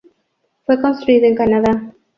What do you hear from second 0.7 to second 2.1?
construido en Canadá.